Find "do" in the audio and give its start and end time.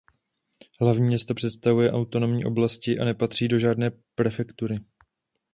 3.47-3.59